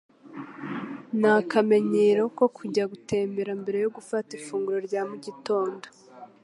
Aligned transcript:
Ni 1.19 1.27
akamenyero 1.37 2.23
ko 2.37 2.45
kujya 2.57 2.83
gutembera 2.91 3.51
mbere 3.61 3.77
yo 3.83 3.89
gufata 3.97 4.29
ifunguro 4.39 4.79
rya 4.87 5.01
mu 5.09 5.15
gitondo. 5.25 5.85